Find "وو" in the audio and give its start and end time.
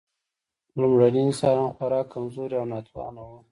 3.27-3.37